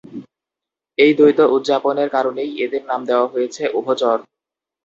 এই 0.97 1.11
দ্বৈত 1.17 1.39
জীবনযাপনের 1.41 2.09
কারণেই 2.15 2.51
এদের 2.63 2.83
নাম 2.85 3.01
দেয়া 3.07 3.25
হয়েছে 3.33 3.63
উভচর। 3.79 4.17